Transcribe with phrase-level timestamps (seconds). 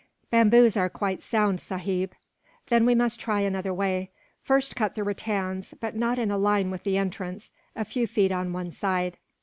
[0.31, 2.13] "Bamboos are quite sound, sahib."
[2.69, 4.09] "Then we must try another way.
[4.41, 8.31] First cut the rattans but not in a line with the entrance, a few feet
[8.31, 9.19] on one side."